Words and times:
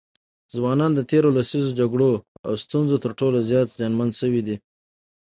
ځوانان 0.55 0.91
د 0.95 1.01
تېرو 1.11 1.29
لسیزو 1.37 1.77
جګړو 1.79 2.11
او 2.45 2.53
ستونزو 2.63 2.95
تر 3.03 3.11
ټولو 3.19 3.37
زیات 3.49 3.67
زیانمن 3.77 4.09
سوي 4.19 4.41
دي. 4.47 4.55